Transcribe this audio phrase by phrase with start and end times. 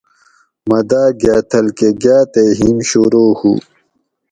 [0.67, 3.51] مۤہ داۤ گاۤتھل کۤہ گاۤ تے ہیم شورو ہُو